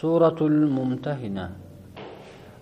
[0.00, 1.50] سورة الممتهنة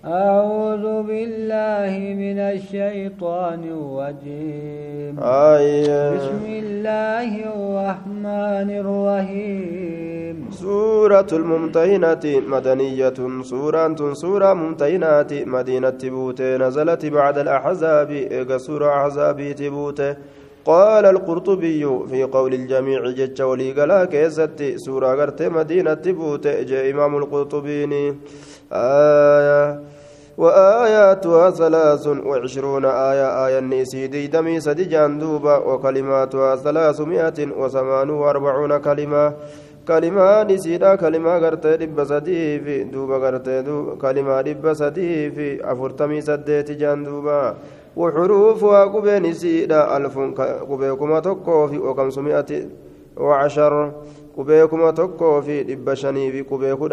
[0.05, 5.13] أعوذ بالله من الشيطان الرجيم.
[5.21, 6.17] آية.
[6.17, 10.37] بسم الله الرحمن الرحيم.
[10.51, 20.17] سورة الممتهنة مدنية سورة سورة ممتهنة مدينة تبوتة نزلت بعد الأحزاب إيجا سورة أحزاب تبوتة.
[20.67, 27.17] قال القرطبي في قول الجميع جج ولي قلا كيست سورة قرت مدينة تبوتة جاء إمام
[27.17, 28.17] القرطبيني
[28.73, 29.81] آية
[30.39, 39.33] وآياتها ثلاث وعشرون آية آية النسي ديدمي سدي جاندوبا وكلماتها ثلاثمائة وثمان وأربعون كلمة.
[39.89, 46.21] كلمة نسيدا كلمة غرتي دب سدي في دوبا غرتي دو كلمة دب سدي في أفرتمي
[46.21, 47.55] سديت جاندوبا
[47.97, 50.19] وحروفها قبي نسيدا ألف
[50.71, 52.51] قبيكما تكو في وخمسمائة
[53.17, 53.93] وعشر.
[54.37, 56.89] قبيكما تكو في دب شني في قبيكو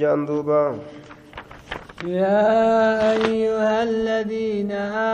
[0.00, 0.62] جاندوبا.
[2.04, 4.72] يا أيها الذين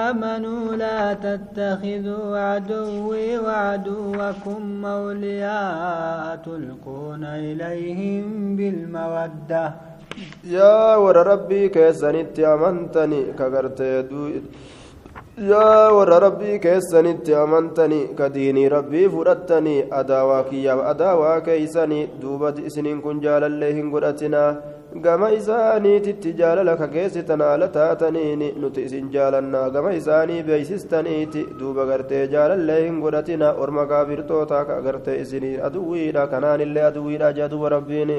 [0.09, 9.65] آمنوا لا تتخذوا عدوي وعدوكم أولياء تلقون إليهم بالمودة.
[10.45, 14.03] يا ور ربي كيسنت أمنتني كغرتي
[15.41, 23.01] yaa warra rabbii keessanitti amantanii ka diinii rabbii fudhattanii adaawaa kiyyaaf adaawaa keeysanii duuba isiniin
[23.07, 24.51] kun jaalallee hin godhatinaa
[25.07, 32.25] gama isaaniititti jaalala ka geessitan haala taataniin nuti isin jaalannaa gama isaanii beeysistaniiti duuba gartee
[32.37, 38.13] jaalallee hin godhatinaa orma kaafirtoota ka gartee isinii aduwwiidha kanaanillee aduwwiidha jaa duba rabbiin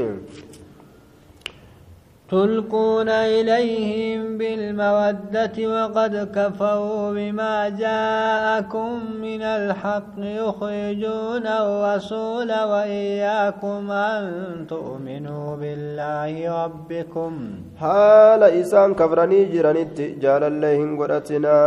[2.34, 8.92] تلقون إليهم بالمودة وقد كفروا بما جاءكم
[9.26, 14.23] من الحق يخرجون الرسول وإياكم أن
[14.73, 17.31] تؤمنوا بالله ربكم.
[17.84, 21.58] حال إسان كفرني جرانيت جال الله قرأتنا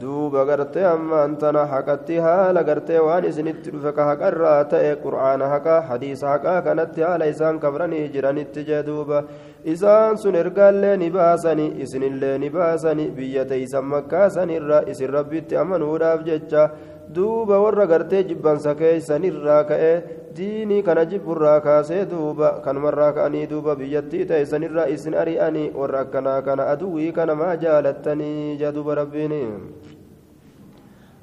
[0.00, 4.74] دوب غرتي أما أنتنا حقتي حال غرتي وانسنت رفك حق الرات
[5.04, 11.10] قرآن حق حديث حق كانت حال إسان كفرني جرانيت جدوب جرانيت isaan sun ergaallee ni
[11.10, 16.70] baasani isinillee ni baasani biyya teeysan makkaasanirra isin rabbitti amanuudhaaf jecha
[17.14, 19.92] duuba warra gartee jibbansa keeysanirraa ka'e
[20.36, 26.68] diinii kana jibburraa kaasee duuba kanumarraa ka'anii duuba biyyattii teeysanirraa isin ari'anii warra akkanaa kana
[26.74, 29.34] aduwwii kana maa jaalattanii jaa duuba rabbiin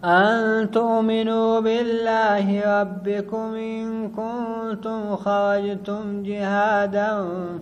[0.05, 2.47] أن تؤمنوا بالله
[2.81, 7.09] ربكم إن كنتم خرجتم جهادا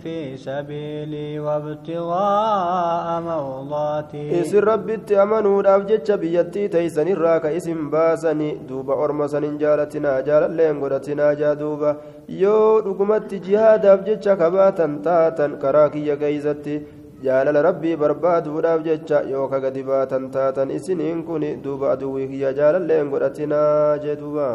[0.04, 4.42] في سبيلي وابتغاء مرضاتي.
[4.42, 8.52] إسن ربي تأمنوا الأفجج بيتي تيسن الراك إسم باسني.
[8.68, 11.98] دوبا أرمسن جالتنا جال اللين قدتنا جادوبا
[12.30, 16.82] يو دقمت جهادا أفجج كباتا تاتا كراكي كيزتي.
[17.26, 23.98] Jaalala rabbii barbaaduudhaaf jecha yooka gadi baatan taatan isiniin kun duuba aduwwii kiyya jaalalleen godhatinaa
[24.06, 24.48] jee duuba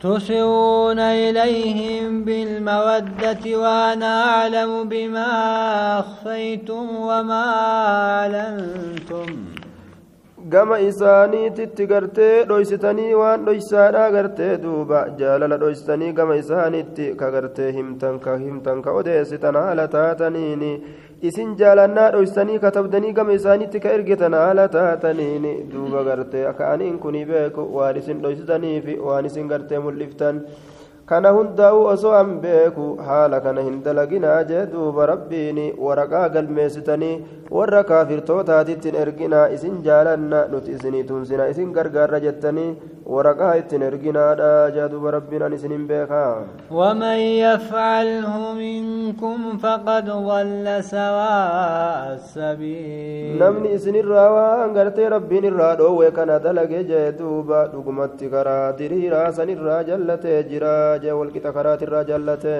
[0.00, 5.28] تسرون إليهم بالمودة وأنا أعلم بما
[6.00, 7.44] أخفيتم وما
[8.16, 9.26] أعلنتم
[10.52, 18.18] gama isaaniititti gartee dhoysitanii waan dhoysaadha gartee duuba jaalala dhoysitanii gama isaaniitti ka gartee himtan
[18.24, 20.64] ka himtan ka odeessitan haala taataniin
[21.30, 27.24] isin jaalannaa dhoysitanii katabdanii gama isaaniitti ka ergitan haala taataniin duuba gartee akka aniin kuni
[27.32, 30.42] beeku waan isin dhoysitaniif waan isin gartee mul'iftan
[31.10, 37.14] kana hundaa'uu osoo an beeku haala kana hin dalaginaa jee duuba rabbiin waraqaa galmeessitanii
[37.58, 42.68] warra kaafirtootaatittiin erginaa isin jaalanna nuti isinii tumsina isin gargaarra jettanii
[43.14, 46.30] waraqaa ittiin erginaadha jee duuba rabbiin an isinin beekaa
[46.80, 56.38] ومن يفعله منكم فقد ضل سواء السبيل namni isinirraa waan gartee rabbiin irraa dhoowwe kana
[56.46, 62.54] dalage jee duuba dhugumatti karaa diriiraa sanirraa jallatee jira jee walqixa karaatirraa jallate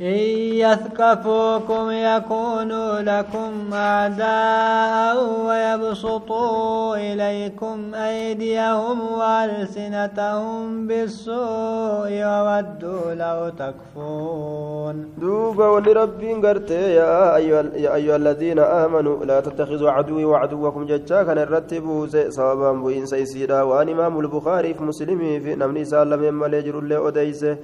[0.00, 0.18] إن
[0.64, 5.16] يثقفوكم يكونوا لكم أعداء
[5.46, 18.58] ويبسطوا إليكم أيديهم وألسنتهم بالسوء وودوا لو تكفون دوبا ولي ربين قرتي يا أيها, الذين
[18.58, 21.22] آمنوا لا تتخذوا عدوي وعدوكم ججا.
[21.22, 26.78] كان الرتبوا سببا بوين سيسيرا وأن إمام البخاري في مسلمي في نمني سالم يما ليجر
[26.78, 27.56] اللي أديسه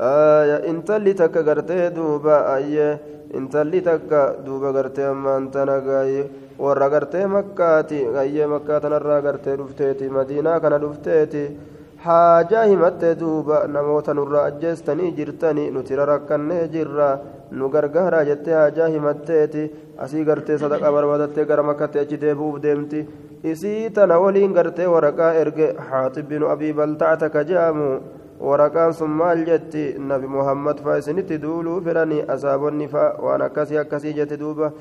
[0.00, 2.98] intalli takka gartee duuba ayye
[3.34, 6.30] intalli takka duuba gartee ammaan tana gaaye.
[6.58, 8.80] Warra gartee makkaati ayyee makkaa
[9.22, 11.56] gartee dhufteeti madiinaa kana dhufteeti.
[11.98, 17.18] Haajaa himatte duuba namoota nurraa ajjeestanii jirtanii nuti rarakkannee jirra.
[17.50, 19.70] Nu gargaaraa jettee haajaa himatteeti.
[19.98, 23.06] Asii gartee sadaqa barbaadattee gara makkatti achi deebi'uuf deemti.
[23.44, 28.00] Isii tana waliin gartee waraqaa erge xaaxib binu abii baltacata ka je'amu
[28.48, 34.12] waraqaan sun maal jetti nabi muhammad faa isinitti duuluu fedhanii asaabonni faa waan akkasii akkasii
[34.18, 34.72] jette duuba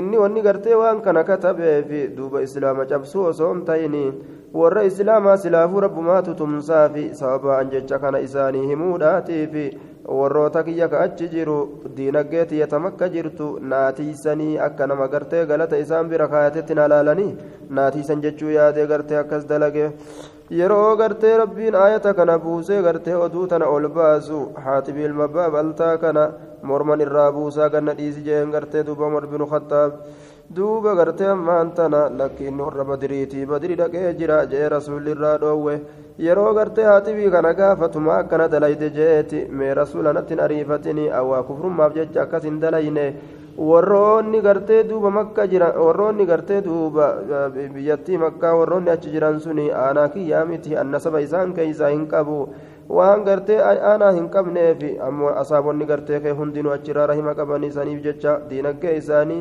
[0.00, 4.04] inni wanni gartee waan kana katabeefi duuba islaama cabsuu osoo hin ta'ini
[4.60, 9.66] warra islaamaa silaafuu rabbumaatu tumsaafi sababaan jecha kana isaanii himuudhaatiifi
[10.18, 11.56] warroota kiyya ka achi jiru
[11.96, 17.32] diinagdee tiyyatama akka jirtu naatiisanii akka nama gartee galata isaan bira kaayatetti na laalanii
[17.80, 19.90] naatiisan jechuu yaadee gartee akkas dalage
[20.50, 26.30] yeroo gartee rabbiin aayata kana buusee gartee oduu tana ol baasu haatibi ilma baabaltaa kana
[26.62, 29.48] morman irraa buusaa ganna dhiisi jeen gartee duuba umar binu
[30.56, 35.74] duuba gartee ammaan tana lakki inni warra badiriitii badiri dhaqee jira jee rasuulli irraa dhoowwe
[36.26, 40.14] yeroo gartee haatibii kana gaafatuma akkana dalayde jeeti mee rasuula
[40.46, 43.06] ariifatini awwaa kufrummaaf jecha akkas hin dalayne
[43.58, 47.06] warroonni gartee duuba makka jiran warroonni gartee duuba
[47.74, 52.48] biyyattii makkaa warroonni achi jiran suni aanaa kiyyaa miti annasaba isaan keeysaa hin qabu
[52.88, 58.36] waan gartee aanaa hin qabneef ammoo asaabonni gartee kee hundinuu achirraa rahima qabanii saniif jecha
[58.50, 59.40] diinagdee isaanii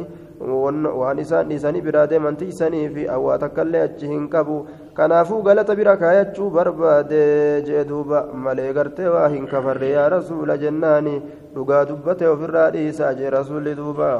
[1.01, 4.65] waan isaan dhiisanii biraa deeman tiisanii fi awwaa takkallee achi hin qabu
[4.98, 7.22] kanaafuu galata bira kaayachuu barbaade
[7.68, 11.14] jee duuba malee gartee waa hin kafarre yaa rasuula jennaani
[11.54, 14.12] dhugaa dubbate ofirraa dhiisaa jee rasuulli duuba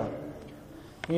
[1.11, 1.17] إن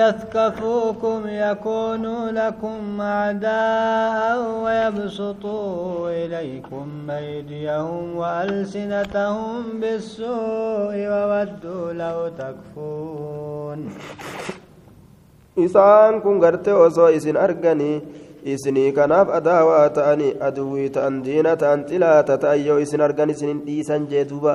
[0.00, 13.78] يثقفوكم يكونوا لكم أعداء ويبسطوا إليكم أيديهم وألسنتهم بالسوء وودوا لو تكفون
[15.56, 18.02] isaan kun gartee osoo isin arganii
[18.53, 24.07] isinii kanaaf adaawaa ta'anii aduwwii ta'an diina ta'an xilaata ta'an yoo isin argan isin dhiisan
[24.11, 24.53] jee duuba.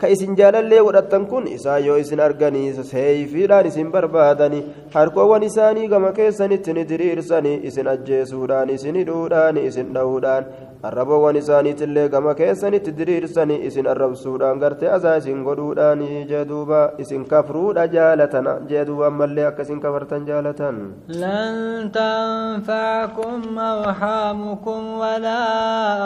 [0.00, 4.62] Ka isin jaalallee godhattan kun isaan yoo isin arganii seeyfiidhaan isin barbaadanii
[4.94, 10.44] harkoowwan isaanii gama keessanitti ni diriirsanii isin ajjeesuudhaan isin hidhuudhaan isin dhahuudhaan
[10.88, 18.54] arraboowwan isaaniitillee gama keessanitti diriirsanii isin arrabsuudhaan gartee azaa isin godhuudhaan jeeduuba isin kafruudha jaalatana
[18.70, 20.76] jeeduuba ammallee akka isin kafartan jaalatan
[21.08, 25.42] لن تنفعكم أرحامكم ولا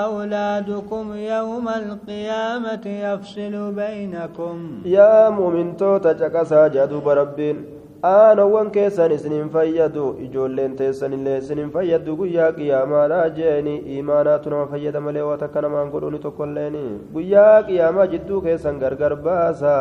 [0.08, 7.56] أولادكم يوم القيامة يفصل بينكم yaa muumintoota caqasaa jeeduuba rabbiin
[8.04, 13.76] aanowwan keessan isinin fayyadu ijoolleen teessanillee isinin fayyaddu guyyaa qiyaamaadha jeeni.
[13.98, 16.76] Imaanaatu nama fayyada malee waa takka namaan godhuni tokkolleen
[17.14, 19.74] guyyaa qiyaamaa jidduu keessan gargar baasa.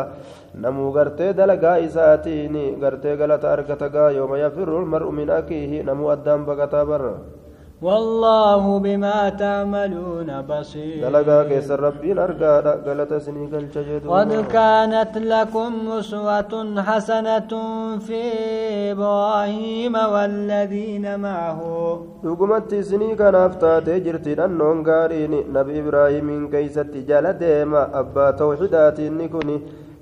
[0.56, 5.84] Namuu gartee dalagaa isaatiin gartee galata argata gaa yooma yafirru lmar'u min akiihi.
[5.84, 7.14] Namuu addaan baqataa barra
[7.84, 11.04] والله بما تعملون بصير.
[14.08, 17.52] قد كانت لكم أسوة حسنة
[18.08, 18.22] في
[18.92, 21.60] إبراهيم والذين معه.
[22.24, 24.28] دقمت سنيك نفتا تجرت
[25.56, 29.62] نبي إبراهيم كيست جلد ما أبا توحداتي نكوني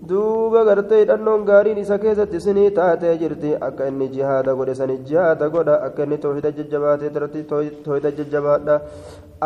[0.10, 5.50] duuba gartee hidhannoon gaariin isa keessatti isinii taatee jirti akka inni jihaada godhe sani jihaada
[5.56, 8.76] godha akka inni tawxida jajjabaatee irratti tawxida jajjabaadha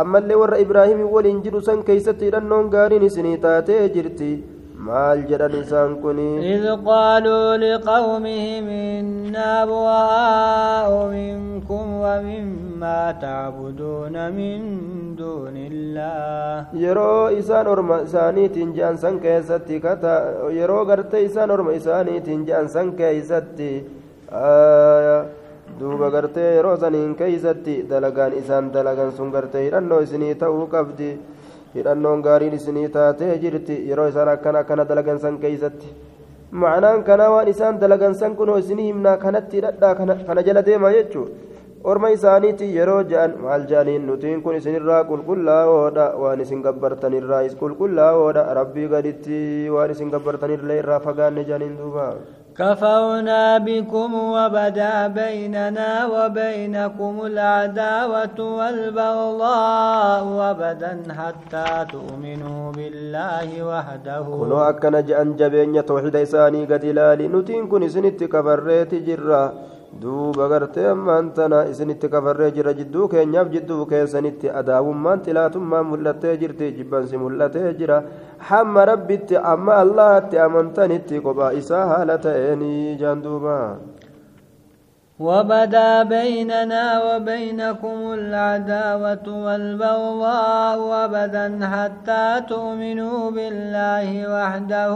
[0.03, 4.31] ammallee warra ibraahimii waliin jiru san keeysatti hidhannoon gaariin isinii taatee jirti
[4.87, 8.67] maal jedhan isaan kuni إذ قالوا لقومهم
[8.99, 11.85] إنا براء منكم
[12.75, 14.59] ومما تعبدون من
[15.15, 20.13] دون الله yeroo isaan orma isaaniitiin je'an san keessatti kata
[20.59, 23.71] yeroo gartee isaan orma isaaniitiin je'an san keessatti
[25.79, 31.09] duuba gartee yeroo saniin keeysatti dalagaan isaan dalagan sun gartee hidhannoo isinii ta'uu qabdi
[31.75, 35.87] hidhannoon gaariin isinii taatee jirti yeroo isaan akkana akkana dalagan san keeysatti
[36.61, 39.95] ma'anaan kanaa waan isaan dalagan san kunoo isinii himnaa kanatti hidhadhaa
[40.27, 41.27] kana jala deema jechuu
[41.91, 48.43] orma isaaniiti yeroo je'an maal je'aniin nutiin kun isinirraa qulqullaa'oodha waan isin gabbartanirraa is qulqullaa'oodha
[48.59, 49.41] rabbii gaditti
[49.75, 52.07] waan isin gabbartanirlee irraa fagaanne je'aniin duuba
[52.55, 65.35] كفرنا بكم وبدا بيننا وبينكم العداوة والبغضاء أبدا حتى تؤمنوا بالله وحده kunoo akkana je'an
[65.39, 69.51] jabeenya tawxida isaanii gad ilaali nutiin kun isinitti kafarreeti jirra
[70.01, 72.73] duuba gartee ammaan tana isinitti kafarree jira.
[72.79, 76.71] Jidduu keenyaaf jidduu keessanitti adaawummaan xilaatummaan mul'attee jirti.
[76.77, 78.03] Jibbansi mul'atee jira.
[78.49, 83.55] Hamma rabbitti amma allahatti amantanitti kophaa isaa haala ta'eenii jaan duuba
[85.19, 94.93] وبدا بيننا وبينكم العداوة والبغضاء أبدا حتى تؤمنوا بالله وحده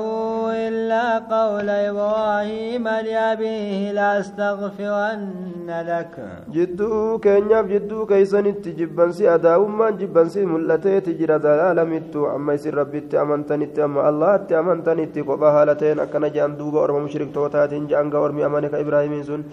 [0.67, 6.15] إلا قول إبراهيم لأبيه لأستغفرن لك.
[6.51, 8.45] جدو كينياف جدو كيسن
[8.79, 15.65] جبنسي أداوما جبنسي ملتي تجرى دلالة متو أما يسر ربي أمنتني أما الله أمنتني قبها
[15.65, 19.43] لتين أكنا جان دوبا أرمى مشرك توتاتين جانغا أرمي أمانك إبراهيم سن.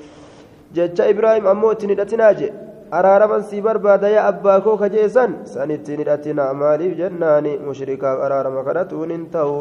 [0.74, 2.52] Jecha ibraahim ammoo ittiin hidhatinaa je?
[2.98, 9.10] Araaraman sii barbaada yaa abbaa koo kajeessan san ittiin hidhatinaa maaliif jennaani mushrikaaf araarama kadhatuun
[9.10, 9.58] hin ta'u.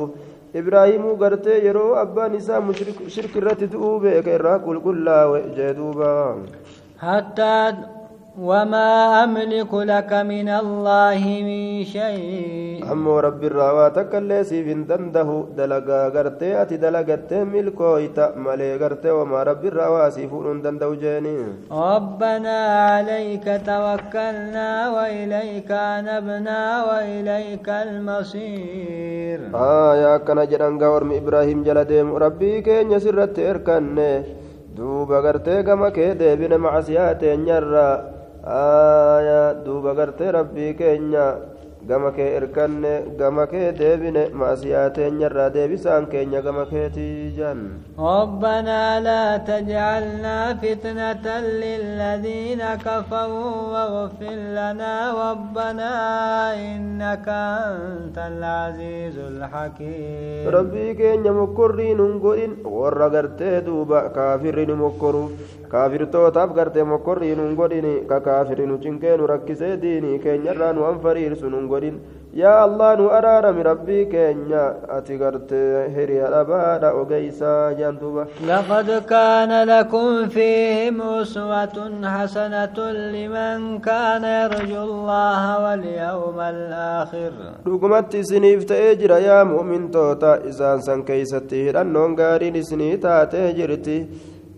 [0.62, 2.62] Ibraahimuu gartee yeroo abbaan isaa
[3.16, 6.14] shirki irratti du'uu beeka irraa qulqullaawe jee duuba
[8.36, 12.84] وما أملك لك من الله من شيء.
[12.92, 19.66] أمو رب الرواتك الليسي في دنده دلقا قرتي أتي دلقت ملكويتا ملي قرتي وما رب
[19.66, 21.38] الرواسي فون دنده جيني
[21.72, 22.58] ربنا
[22.92, 25.72] عليك توكلنا وإليك
[26.10, 29.40] نبنا وإليك المصير.
[29.56, 34.24] آه يا كان جرانغا ورم إبراهيم جلديم ربي كين يسرت إركن
[34.76, 38.15] دوبا قرتي كما كيدي بن معسياتي نيرا
[38.46, 41.26] aayaa duuba gartee rabbii keenya
[41.90, 47.60] gama kee irkanne gama kee deebine maasiyaa teenyarraa deebisaan keenya gama keetii jan
[48.00, 51.26] ربنا لا تجعلنا فتنة
[51.64, 54.94] للذين كفروا واغفر لنا
[55.32, 55.92] ربنا
[56.70, 57.28] إنك
[57.70, 65.30] أنت العزيز الحكيم ربي كين مكرين نقول ورغرت دوبا كافرين مكروا
[65.74, 71.00] kaafirtootaaf gartee mokkorrii nun godhin ka kaafiri nu cinkee nu rakkisee diinii keenyarraa nu an
[71.06, 71.98] fariirsu nun godhin
[72.42, 74.64] yaa allah nu araarami rabbii keenya
[74.98, 84.28] ati gartee hiriya dhabaadha ogeysaa jaan duuba laqad kaana lakum fiihim uswatun hasanatun liman kaana
[84.36, 87.32] yarju allaha walyawma alaakhir
[87.66, 93.98] dhugumatti isiniif ta'ee jira yaa mu'mintoota isaan san keeysatti hidhannoon gaariin isinii taatee jirti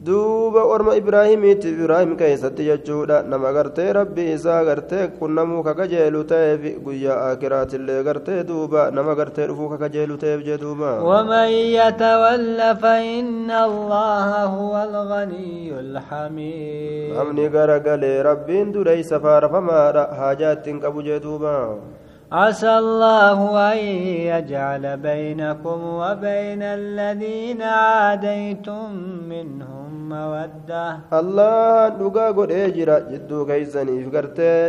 [0.07, 7.17] duuba orma ibraahimiitti ibraahim keessatti jechuudha nama gartee rabbi isaa gartee qunnamuu kakajeelu ta'eef guyyaa
[7.31, 11.49] akiraatillee gartee duuba nama gartee dhufuu kakajeelu ta'eef jee duuba ومن
[11.79, 21.55] يتول فإن الله هو الغني الحميد namni garagalee rabbiin dureysa faarfamaadha haajaattiin qabu jee duuba
[22.31, 23.39] عسى الله
[23.71, 23.77] أن
[24.31, 28.91] يجعل بينكم وبين الذين عاديتم
[29.31, 29.86] منهم
[31.19, 34.61] allah dhugaa godhee jira jidduu keeysaniif gartee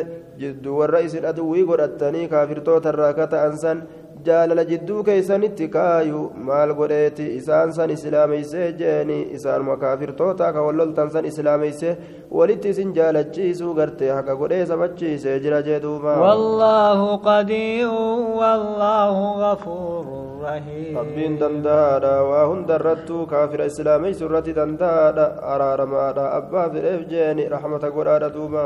[0.42, 3.83] jidduu warra isin aduwwii godhattanii kaafirtoota irraa ka ta'an san
[4.26, 11.25] jaalala jidduu keeysanitti kaayu maal godheeti isaan san islaameysee jeeni isaanuma kaafirtoota ka walloltan san
[11.30, 11.95] islaameysee
[12.38, 18.02] walitti isin jaalachiisuu gartee haqa godhee sabachiisee jira jee duuba wallaahu qadiiru
[18.40, 20.28] wallaahu gafuuru
[22.50, 28.64] hunda irrattuu kaafira islaameysu irratti danda'aadha araaramaadha abbaa fedheef jeeni rahmata godhaadha duuba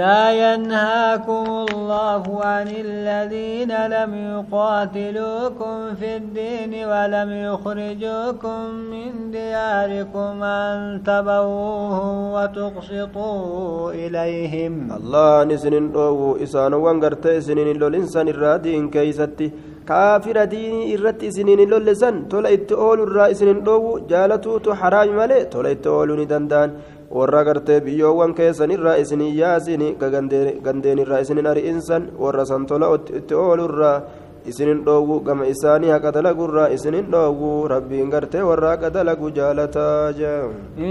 [0.00, 12.16] laa yanhaakum allahu an aladiina lam yuqaatiluukum fi ddiini walam yukhrijuukum min diyaarikum an tabawuuhum
[12.38, 19.54] watuqsituu ilayhim allahan isinin dhoowwu isaanowwan gartee isinin hin lolinsan irraa diin keeysatti
[23.04, 26.70] irraa isinin dhoowwu jaalatuutu haraami malee tola itti ooluu ni danda'an
[27.10, 29.88] warra gartee biyyoowwan keessan irraa isinii yaasini
[30.66, 32.88] gandeen irraa isinin ari'insan warra san tola
[33.20, 34.02] itti oolu irraa
[34.52, 40.40] isinin dhoowwu gama isaanii haqa dalagurraa isinin dhoowwu rabbiin gartee warra haqa dalagu jaalataa jee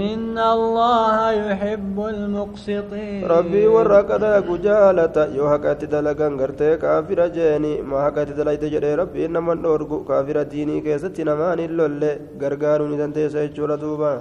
[0.02, 7.28] inna allaha yuhibbu almuqsitiin rabbii warra haqa dalagu jaalata yoo haqa itti dalagan gartee kaafira
[7.36, 12.10] jeeni ma haqa itti dalayte jedhee rabbiin naman dhoorgu kaafira diinii keessatti namaan hin lolle
[12.42, 14.12] gargaaruu ni dandeessa jechuudha duuba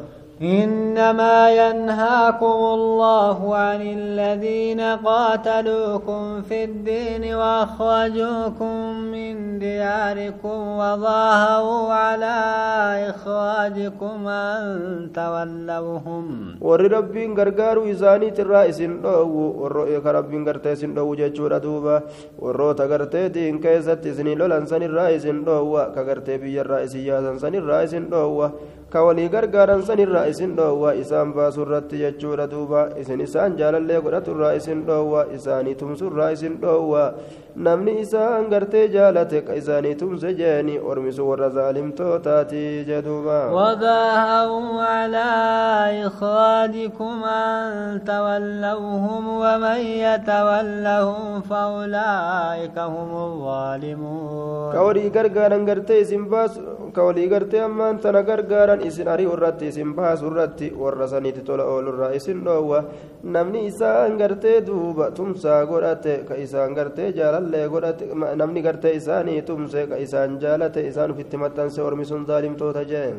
[0.42, 8.76] إنما ينهاكم الله عن الذين قاتلوكم في الدين وأخرجوكم
[9.16, 12.38] من دياركم وظاهروا على
[13.10, 14.64] إخراجكم أن
[15.16, 16.26] تولوهم.
[16.62, 18.34] ور ربين غرغارو إساني
[18.70, 19.76] إسن دوو ور
[20.16, 22.04] ربين غرتي إسن دوو جيتشورا دوبا
[23.66, 28.52] keessatti isinii lolan sanirraa isin dhoowwa ka gartee biyyarraa isin yaasan sanirraa isin dhoowwa
[29.04, 35.26] walii gargaaran sanirraa isin dhoowwa isaan baasurratti jechuudha duuba isin isaan jaalallee godhaturraa isin dhoowwa
[35.38, 37.04] isaanii tumsurraa isin dhoowwa
[37.56, 45.30] namni isaan gartee jaalate ka isaanii tumse jeeni ormisu warra zaalimtootaati jedhuuba وظاهروا على
[46.08, 54.72] إخراجكم أن تولوهم ومن يتولهم فأولئك هم الظالمون.
[54.74, 56.60] كولي غرغارا غرتي سمباس
[56.96, 62.82] كولي غرتي أمان تنا غرغارا إسن أري أرتي سمباس أرتي ورسانيتي تولا أول الرئيسين نووا
[63.26, 67.10] namni isaan gartee duuba tumsaa godhate ka isaan gartee
[67.46, 68.06] jaalallee godhate
[68.42, 73.18] namni gartee isaanii tumse ka isaan jaalate isaan ufitti maxxanse ormi sun zaalimtoota jeen.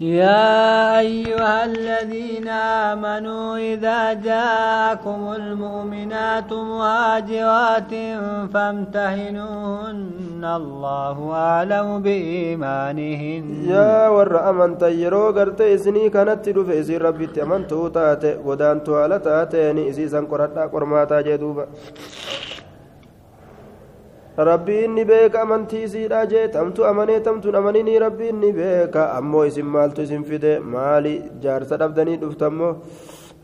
[0.00, 2.48] يا أيها الذين
[2.92, 7.92] آمنوا إذا جاءكم المؤمنات مهاجرات
[8.52, 18.24] فامتهنوهن الله أعلم بإيمانهن يا ور أمن تيرو قرت إسني كانت تدفع ربي تأمن توتات
[18.44, 21.66] ودان توالتات يعني إسيسا قرطا قرماتا جدوبا
[24.36, 29.64] rabbiin ni beeka amantii isiidha jee tamtu amanee tamtuun amaninii rabbiin ni beeka ammoo isin
[29.66, 31.14] maaltu isin fide maali
[31.44, 32.74] jaarsa dhabdanii dhuftammoo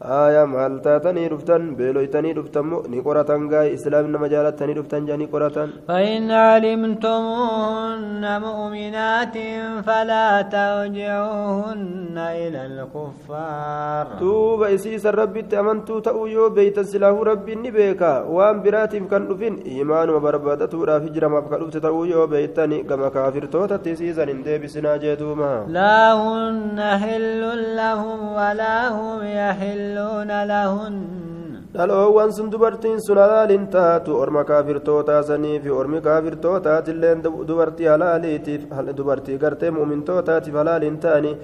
[0.03, 5.69] aya maal taatanii dhuftan beeloytanii dhuftanmo ni qoratan gaay islaam nama jaalattanii dhuftan janii qoratan
[5.89, 9.37] فإن علمتموهن مؤمنات
[9.87, 14.07] فلا ترجعوهن إلى الكفار.
[14.21, 20.11] توب إسيس ربي أمنتو تأو يو بيت سلاه ربي نبيكا وان براتم كان دفين إيمان
[20.11, 22.83] وبربادة ورا فجر ما بكا دفت تأو يو بيتني.
[22.83, 25.65] كما كافر توتا تسيسا ندي بسنا جيتوما.
[25.69, 27.43] لا هن حل
[27.77, 30.95] لهم ولا هم يحل يحلون لهن
[31.75, 38.63] dhaloowwan sun dubartiin sun halaaliin taatu orma kaafirtootaa sanii fi ormi kaafirtootaatilleen dubartii halaaliitiif
[38.99, 41.37] dubartii gartee mu'mintootaatiif halaaliin ta'anii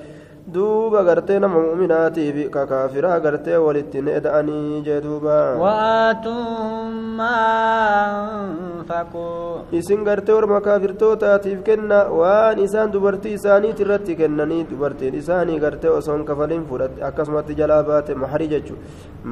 [0.54, 5.36] duuba gartee nama mu'minaatiif ka kaafiraa gartee walitti needa'anii jee duuba
[9.78, 16.24] isin gartee orma kaafirtootaatiif kenna waan isaan dubartii isaaniit irratti kennanii dubartiin isaanii gartee osoon
[16.30, 18.74] kafaliin fudhatte akkasumatti jalaa baate maharii jechu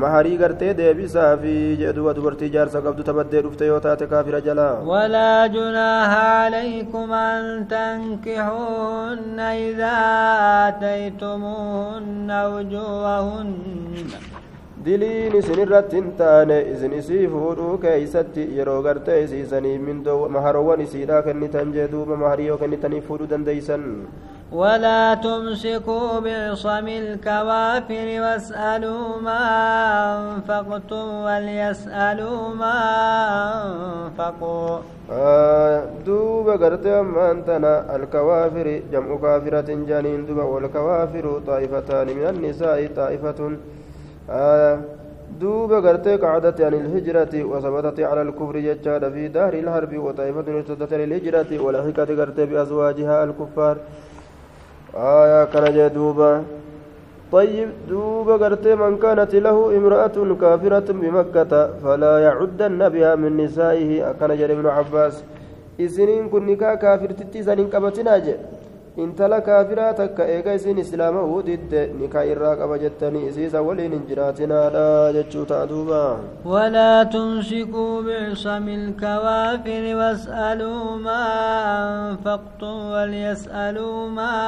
[0.02, 4.74] maharii gartee deebisaa fi jee duuba dubartii jaarsa qabdu tabaddee dhufte yoo taate kaafira jalaa
[4.92, 10.72] walaa junaaha alaykum an tankixuunna idaa
[11.06, 14.08] آتيتموهن وجوههن
[14.86, 21.22] diliin isin irratti hin taane isin isii fuudhuu keeysatti yeroo gartee isiisanii mindoo maharowwan isiidhaa
[21.28, 22.50] kennitan jee duuba maharii
[24.52, 29.42] ولا تمسكوا بعصم الكوافر واسألوا ما
[30.18, 32.78] أنفقتم وليسألوا ما
[33.66, 34.78] أنفقوا.
[35.12, 43.56] آه دوب قرت أمانتنا الكوافر جمع كافرة جانين دوب والكوافر طائفتان من النساء طائفة.
[44.30, 44.78] آه
[45.40, 51.50] دوب قرت قعدت عن الهجرة وثبتت على الكفر ججاد في دار الحرب وطائفة ارتدت للهجرة
[51.64, 53.76] ولحقت قرت بأزواجها الكفار.
[54.96, 56.42] آية كان جدوبا
[57.32, 64.52] طيب دوبا قرتي من كانت له امرأة كافرة بمكة فلا يعدن بها من نسائه جري
[64.52, 65.24] ابن عباس.
[65.80, 67.68] إسنين كن نكا كافر تتي سنين
[69.04, 74.84] intala kaafiraa takka eega isin islaama hudidde nikaa irraa qaba jettanii isiisa waliin hin jiraatinaadha
[75.16, 75.98] jechuu ta'a duuba
[76.52, 81.26] walaa tumsikuu bicsami ilkawaafiri was'aluu maa
[81.74, 84.40] anfaqtum walyas'aluu maa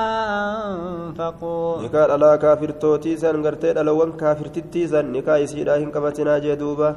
[1.02, 1.52] anfaquu
[1.84, 6.94] nikaa dhalaa kaafirtootiisan gartee dhalawwan kaafirtittiisan nikaa isiidhaa hin qabatinaa jee duuba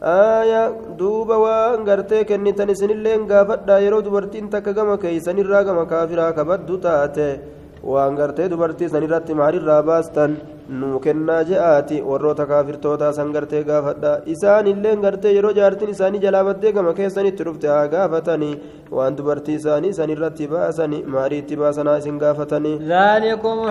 [0.00, 7.40] duuba waan gartee kennitan isinilleen gaafadhaa yeroo dubartiin takka gama keeysanirraa gama kaafiraa kabaddu taate
[7.82, 10.36] waan gartee dubartii sanirratti maarirraa baastan
[10.80, 16.72] nuu kennaa je'aati warroota kaafirtootaa san gartee gaafadha isaanilleen gartee yeroo jaartiin isaanii jalaa baddee
[16.76, 18.52] gama keessanitti dhufte haa gaafatanii
[18.98, 22.76] waan dubartii isaanii sanirratti baasanii maariitti baasanaa isin gaafatanii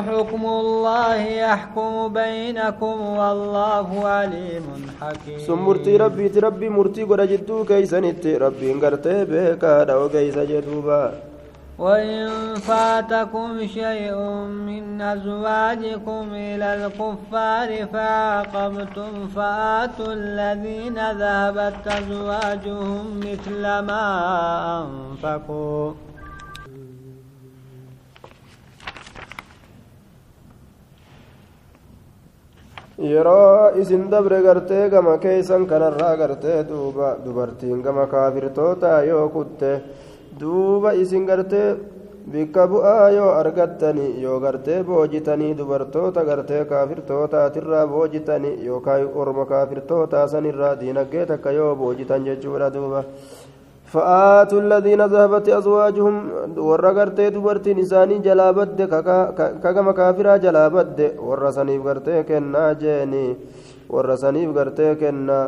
[0.10, 4.66] حكم الله يحكم بينكم والله عليم
[5.02, 11.00] حكيم sun murtii rabbiiti rabbii murtii godha jidduu keeysanitti rabbiin gartee beekaadha ogeeysa jedhuuba
[11.80, 14.16] وإن فاتكم شيء
[14.68, 24.06] من أزواجكم إلى الكفار فعاقبتم فآتوا الذين ذهبت أزواجهم مثل ما
[24.82, 25.94] أنفقوا
[33.00, 39.72] yeroo isin dabre gartee gama keeysan kanarraa gartee duuba dubartiin gama kaafirtoota yoo kutte
[40.41, 41.77] duuba isin gartee
[42.33, 50.77] bikka bu'aa yoo argattani yoo gartee boojitanii dubartoota gartee kaafirtootaatirraa boojitanii yookaan orma kaafirtootaa sanirraa
[50.81, 53.05] diinaggee takka yoo boojitan jechuudha duuba
[53.95, 56.15] فآتوا الذين ذهبت أزواجهم
[56.69, 58.79] ورقرتي دبرتي نساني جلابد
[59.63, 63.27] كما كافرا جلابد ورسنيف قرتي كنا جيني
[63.95, 65.39] ورسنيف قرتي كنا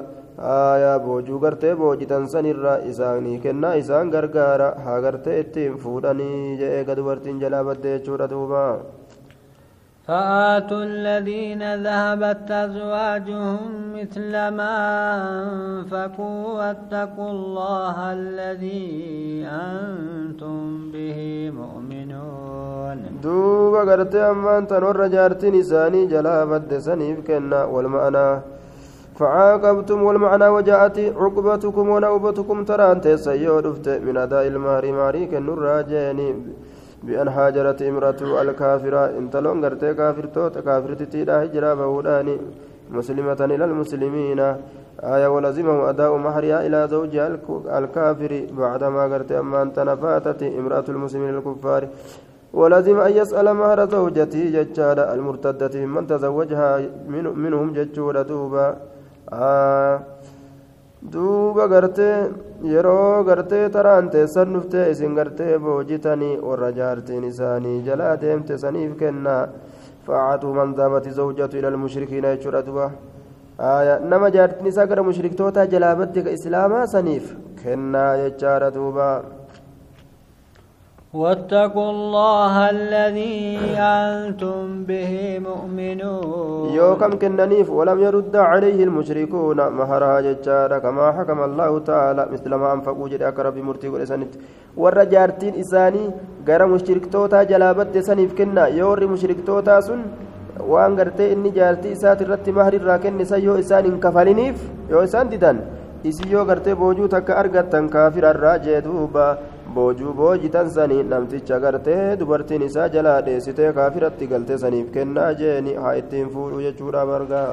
[0.56, 6.96] aayaa boojuu gartee boojitan sanirra isaanii kennaa isaan gargaara haa gartee ittiin fuudhanii jedhee ga
[7.00, 8.62] dubartiin jalaa badde jechuudha duuba
[10.08, 13.60] فآتوا الذين ذهبت أزواجهم
[13.96, 14.76] مثل ما
[15.32, 21.18] أنفقوا واتقوا الله الذي أنتم به
[21.60, 28.28] مؤمنون دوبا قرتي أمان تنور جارتين إساني جلا بد سنيف كنا والمعنى
[29.21, 33.65] فعاقبتم والمعنى وجاءت عقبتكم ونوبتكم ترى أنت سيود
[34.05, 36.29] من أداء المهر ماري كنور راجيني
[37.05, 39.03] بأن هاجرت امرأة الكافرة.
[39.19, 42.35] انت لون غرتي كافر توت كافر تتيدا هجرا بوداني
[42.97, 44.39] مسلمة إلى المسلمين.
[45.13, 47.27] آية ولزمه أداء مهرها إلى زوجها
[47.79, 48.31] الكافر.
[48.59, 51.83] بعدما غرتي أما أنت نفاتت امرأة المسلمين الكفار.
[52.53, 56.69] ولازم أن يسأل مهر زوجته ججارة المرتدة من تزوجها
[57.43, 58.67] منهم ججورة دوبا
[61.13, 62.29] duuba gartee
[62.73, 69.47] yeroo gartee taraan teessan dhuftee isin gartee boojitanii warra jaartiin isaanii jalaa deemte saniif kennaa
[70.07, 72.91] fa'aatu man daamati zawjatu ila almushrikiina jechuudha duba
[74.11, 79.07] nama jaartiin isaa gara mushriktoota jalaa badde ka islaamaa saniif kennaa jechaadha duuba
[81.13, 86.69] واتقوا الله الذي أنتم به مؤمنون.
[86.71, 89.59] يوكم كننيف ولم يرد عليه المشركون.
[89.79, 92.23] مهرها ججارة كما حكم الله تعالى.
[92.31, 94.31] مثل ما أنفقوا جد أكرب مرتي ورسانت
[94.77, 96.03] ورجارتين إساني
[96.47, 97.05] غير مشرك
[97.51, 98.67] جلابت سنيف كنا.
[98.67, 99.39] يوري مشرك
[99.87, 100.01] سن.
[100.71, 104.57] وان غرتي إني جارتي إسات الرت مهر راكن نسا يو إسان انكفالينيف
[104.91, 105.57] يو إسان ديدان
[106.07, 106.45] إسي يو
[106.79, 108.79] بوجو تك أرغتن كافر الراجي
[109.75, 115.93] boojuu boojitan sanii namticha gartee dubartiin isaa jalaa dheessitee kaafiratti galtee saniif kennaa jeeni haa
[116.01, 117.49] ittiin fuudhu jechuudha bargaa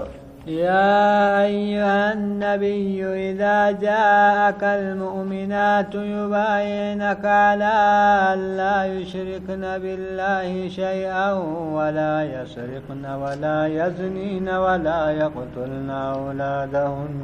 [0.46, 7.74] يا أيها النبي إذا جاءك المؤمنات يبايعنك على
[8.32, 11.32] أن لا يشركن بالله شيئا
[11.76, 17.14] ولا يسرقن ولا يزنين ولا يقتلن أولادهن.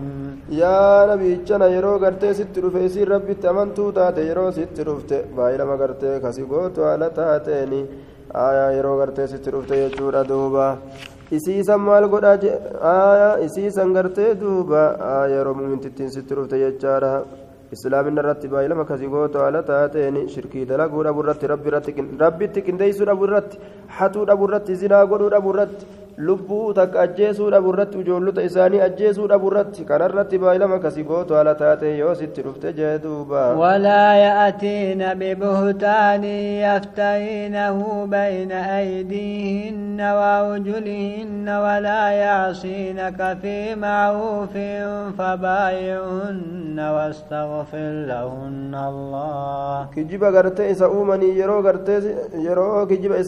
[0.48, 4.78] يا نبي جنا يرو غرتي ست رفيسي ربي تمنتو تاتي يرو ست
[5.36, 7.82] بايلا ما غرتي كسي غوتو على تاتيني.
[8.34, 10.78] آية يرو غرتي ست رفت يجورا دوبا.
[11.30, 12.32] Isiisan maal godha
[13.46, 14.82] isiisan gartee duuba
[15.34, 17.24] yeroo mumintittiin sitti dhufte jechaadha
[17.72, 21.46] islaamina irratti baay'ilama kasii gooto haala taateen shirkii dalaguu dhabu irratti
[22.24, 23.56] rabbitti qindeessuu dhabu irratti
[23.98, 29.26] hatuu dhabu irratti zinaa godhuu dhabu irratti lubbuu takka ajjeesuu dhabu irratti ijoollota isaanii ajjeesuu
[29.30, 35.14] dhabu irratti kanarratti baay'ilama kasii gootu haala taate yoo sitti dhufte jee duuba walaa ya'atiina
[35.22, 50.70] bibuhtaani yafta'iinahu bayna aydiihinna waawjulihinna walaa yacsiinaka fi macruufin fabaayi'unna wastaghfir lahunna allah kijiba gartee
[50.76, 51.98] isa uumanii yeroo gartee
[52.46, 53.18] yeroo kijiba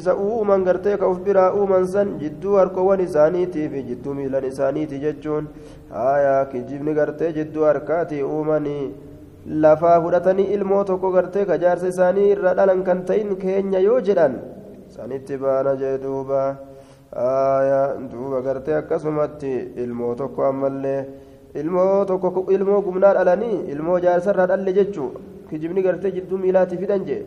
[0.00, 4.98] isa uuman gartee ka uf biraa uuman san jidduu harkowwan isaaniitii fi jidduu miilan isaaniiti
[5.04, 5.46] jechuun
[5.94, 8.84] haaya kijibni gartee jidduu harkaati uumanii
[9.66, 14.36] lafaa fudhatanii ilmoo tokko gartee ka jaarsa isaanii irra dhalan kan ta'in keenya yoo jedhan
[14.96, 16.42] sanitti baana jee duuba.
[17.14, 17.80] Haaya
[18.12, 19.50] duuba gartee akkasumatti
[19.84, 21.00] ilmoo tokko ammallee
[21.60, 25.08] ilmoo tokko ilmoo gumnaa dhalanii ilmoo jaarsarraa dhalle jechuu
[25.50, 27.20] kijibni gartee jidduu miilaati fidan jee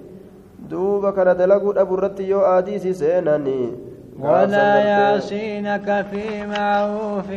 [0.72, 3.68] duuba kana dalaguu dhabu irratti yoo aadiisi seenanii
[4.21, 7.29] ولا يعصينك في معروف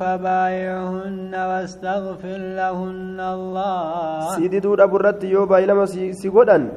[0.00, 6.68] فبايعهن واستغفر لهن الله سيدي دود أبو الرد يو بايلما سيغودان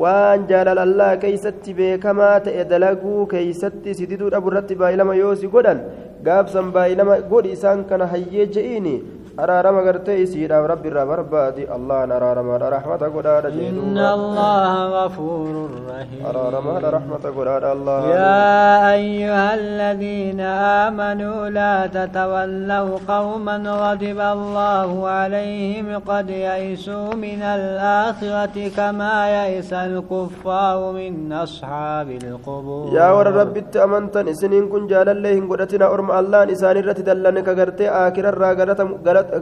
[0.00, 5.80] waan jaalalallaa keeysatti beekamaa ta'e dalaguu keeysatti sididuudha burratti baay'ilama yoo si godhan
[6.26, 8.92] gaabsan baay'ilama godhi isaan kana hayyee je'iini
[9.37, 17.31] gartee isiidhaaf rabbi irraa barbaadi allahan araaramaadha rahmata godhaadha inna allaha gafuurun rahiim araaramaadha rahmata
[17.37, 27.41] godhaadha allah yaa ayyuha alladhiina aamanuu laa tatawallaw qawman غضب الله عليهم قد يئسوا من
[27.41, 35.35] الآخرة كما يئس الكفار من أصحاب القبور يا ور ربي أمنتن إسنين كن جال الله
[35.49, 38.51] قدتنا أرم الله إسان الرت دلنك غرتي آكرا را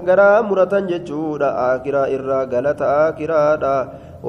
[0.09, 3.75] garaa muratan jechuudha akiraa irraa galata akiraadha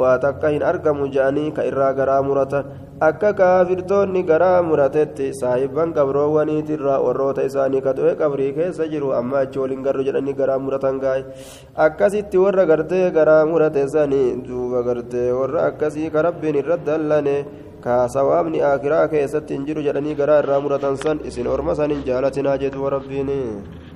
[0.01, 2.71] waa takka hin argamu jedhanii ka irraa garaa muratan
[3.09, 9.83] akka kaafirtoonni garaa muratetti saahibban qabroowwaniitirraa warroota isaanii kadu'e qabrii keessa jiru amma achi waliin
[9.87, 11.27] garru jedhanii garaa muratan gaa'e
[11.87, 17.37] akkasitti warra gartee garaa murate sanii duuba gartee warra akkasii ka rabbiin irra dallane
[17.85, 18.01] ka
[18.73, 22.91] akiraa keessatti hin jiru jedhanii garaa irraa muratan san isin orma san hin jaalatinaa jedhu
[22.97, 23.33] rabbiin